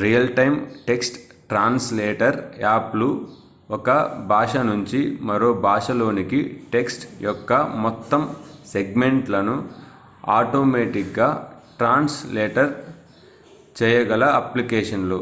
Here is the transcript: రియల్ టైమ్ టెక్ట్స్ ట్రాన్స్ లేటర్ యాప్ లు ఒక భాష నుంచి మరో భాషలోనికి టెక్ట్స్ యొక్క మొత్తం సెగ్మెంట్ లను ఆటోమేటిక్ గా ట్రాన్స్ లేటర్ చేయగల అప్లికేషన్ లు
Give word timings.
రియల్ 0.00 0.26
టైమ్ 0.34 0.56
టెక్ట్స్ 0.86 1.12
ట్రాన్స్ 1.46 1.86
లేటర్ 1.92 2.36
యాప్ 2.60 2.90
లు 2.96 3.08
ఒక 3.70 3.88
భాష 4.26 4.56
నుంచి 4.66 5.00
మరో 5.20 5.48
భాషలోనికి 5.62 6.40
టెక్ట్స్ 6.72 6.98
యొక్క 7.22 7.52
మొత్తం 7.84 8.24
సెగ్మెంట్ 8.72 9.30
లను 9.30 9.56
ఆటోమేటిక్ 10.34 11.14
గా 11.18 11.28
ట్రాన్స్ 11.78 12.18
లేటర్ 12.34 12.70
చేయగల 13.76 14.24
అప్లికేషన్ 14.40 15.08
లు 15.08 15.20